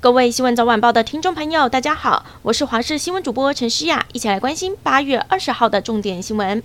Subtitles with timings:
[0.00, 6.62] 各位新闻早晚报的听众朋友，大家好，我是华视新闻主播陈诗雅，一起来关心八月二十号的重点新闻。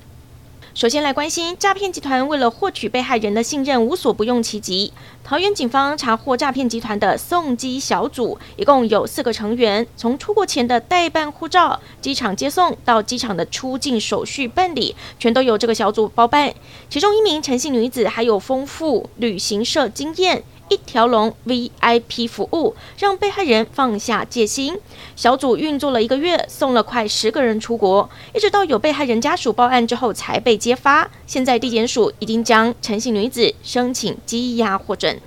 [0.76, 4.94] 首先来关心诈骗集团为了获取被害人的信任，无所不用其极。
[5.24, 16.54] 桃园警方查获诈骗集团的送机小组，一共有四个成员，从出国前的代办护照、机场接送到机场的出境手续办理，全都由这个小组包办。
[16.88, 20.44] 其中一名陈姓女子还有丰富旅行社经验。
[20.70, 24.80] 一条龙 VIP 服务，让被害人放下戒心。
[25.16, 31.10] 小组运作了一个月，送了快十个人出国，一直到有被害人家属报案之后才被揭发。
[31.28, 35.20] 现在地检署已经将陈姓女子申请羁押获准。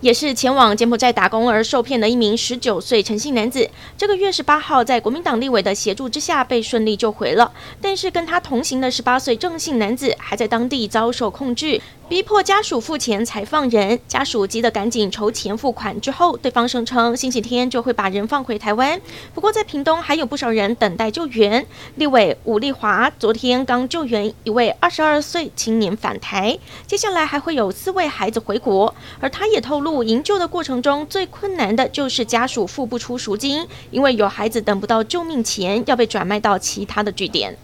[0.00, 11.80] 也是前往柬埔寨打工而受骗的一名十九岁陈姓男子，这个月十八号在国民党立委的协助之下被顺利救回了，但是跟他同行的十八岁郑姓男子还在当地遭受控制。
[12.08, 16.00] 逼迫家属付钱才放人，家属急得赶紧筹钱付款。
[16.00, 19.00] 之后，对方声称星期天就会把人放回台湾。
[19.34, 21.66] 不过，在屏东还有不少人等待救援。
[21.96, 28.94] 立委武丽华昨天刚救援一位二十二岁青年返台，接下来还会有四位孩子回国。
[29.18, 37.56] 而他也透露，营救的过程中最困难的就是家属付不出赎金，因为有孩子等不到救命钱，要被转卖到其他的据点。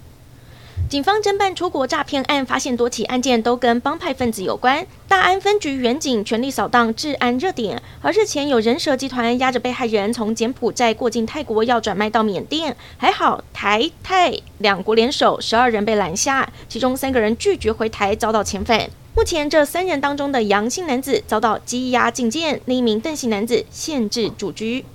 [0.90, 4.86] 警方侦办出国诈骗案，发现多起案件都跟帮派分子有关。
[5.08, 12.76] 大安分局员警全力扫荡治安热点，而日前有人蛇集团押着被害人从柬埔寨过境泰国，要转卖到缅甸。
[12.98, 18.90] 还好台泰两国联手，十二人被拦下，其中三个人拒绝回台，遭到遣返。
[19.14, 24.86] 目前这三人当中的杨姓男子遭到羁押禁见，另一名邓姓男子限制住居。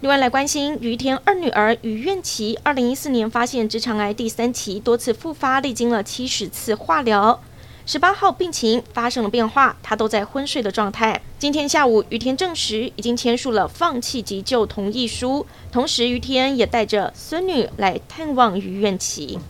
[0.00, 7.40] 另外来关心于天二女儿于愿琪，二零一四年发现直肠癌第三期，多次复发，历经了七十次化疗。
[7.84, 11.20] 十八号病情发生了变化，她都在昏睡的状态。
[11.36, 19.40] 今天下午，于天证实已经签署了放弃急救同意书，同时于天也带着孙女来探望于愿琪。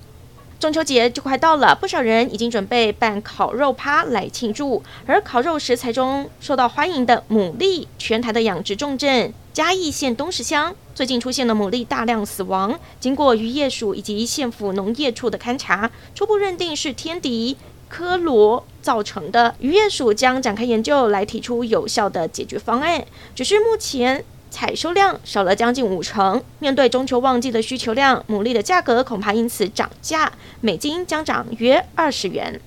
[0.61, 4.83] 中秋节就快到了，不少人已经准备办烤肉趴来庆祝。
[5.07, 12.79] 而烤肉食材中受到欢迎的牡蛎，全台的养殖重镇嘉义县东石乡最近出现了牡蛎大量死亡。
[13.01, 17.57] 经过渔业署以及县府农业处的勘查，初步认定是天敌
[17.89, 19.55] 科罗造成的。
[19.61, 23.03] 渔业署将展开研究来提出有效的解决方案。
[23.35, 24.23] 只是目前。
[24.51, 30.31] 采收量少了将近五成，面对中秋旺季的需求量，牡蛎的价格恐怕因此涨价，
[30.61, 32.61] 每斤将涨约二十元。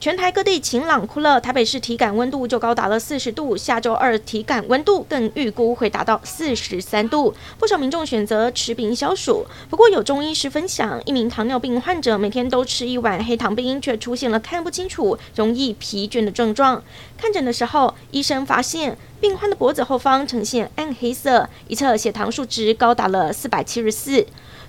[0.00, 7.34] 全台各地晴朗酷热，台北市体感温度就高达了四十度，下周二体感温度更预估会达到四十三度。
[7.58, 16.80] 不少民众选择吃冰消暑，不过有中医师分享，一名糖尿病患者每天都吃一碗黑糖冰，却出现了看不清楚、容易疲倦的症状。
[17.16, 24.24] 看诊的时候，医生发现病患的脖子后方呈现暗黑色，一侧血糖数值高达了四百七十四。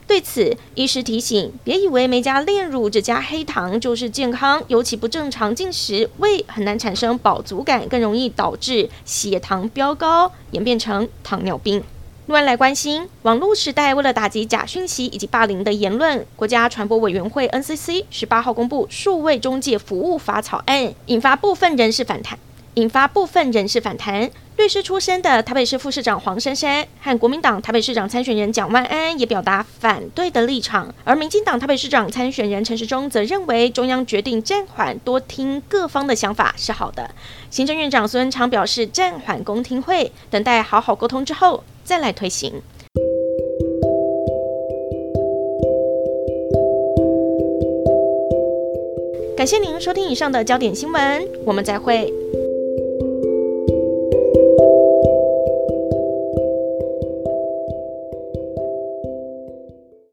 [0.09, 11.83] 对此，医师提醒：别以为没加炼乳只加黑糖就是健康，尤其不正常进食，胃很难产生饱足感，更容易导致血糖飙高，演变成糖尿病。
[12.25, 22.39] 另外来关心，网络时代为了打击假讯息以及霸凌的言论，国家传播委员会 NCC 十八号公布数位中介服务法草案，引发部分人士反弹。
[22.79, 24.31] 引发部分人士反弹。
[24.55, 37.09] 律师出身的台北市副市长黄珊珊和国民党台北市长参选人蒋万安也表达反对的立场，而民进党台北市长参选人陈时中则认为中央决定暂缓，多听各方的想法是好的。
[37.49, 42.61] 行政院长苏贞昌表示暂缓公听会，等待好好沟通之后再来推行。
[49.37, 52.13] 感谢您收听以上的焦点新闻，我们再会。